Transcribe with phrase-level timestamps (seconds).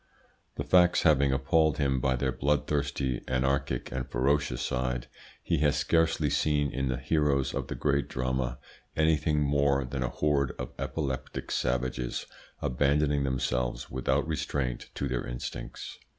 [0.55, 5.05] The facts having appalled him by their bloodthirsty, anarchic, and ferocious side,
[5.43, 8.57] he has scarcely seen in the heroes of the great drama
[8.95, 12.25] anything more than a horde of epileptic savages
[12.63, 15.99] abandoning themselves without restraint to their instincts.